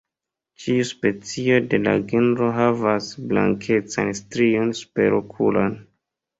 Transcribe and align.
Ĉiuj 0.61 0.85
specioj 0.91 1.59
de 1.73 1.79
la 1.83 1.93
genro 2.13 2.49
havas 2.61 3.11
blankecan 3.35 4.13
strion 4.25 4.77
superokulan. 4.83 5.81